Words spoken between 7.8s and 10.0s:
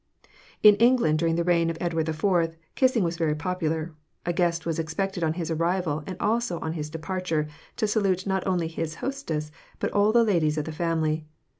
salute not only his hostess but